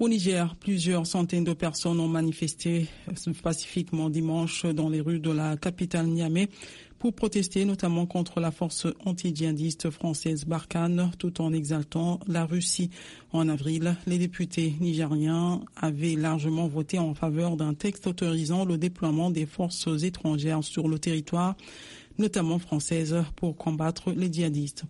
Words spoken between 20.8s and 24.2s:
le territoire, notamment françaises, pour combattre